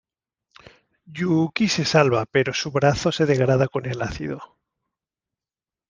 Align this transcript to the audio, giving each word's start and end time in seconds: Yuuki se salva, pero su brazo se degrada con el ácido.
Yuuki 1.11 1.67
se 1.69 1.85
salva, 1.85 2.25
pero 2.25 2.55
su 2.55 2.71
brazo 2.71 3.11
se 3.11 3.27
degrada 3.27 3.67
con 3.67 3.85
el 3.85 4.01
ácido. 4.01 4.57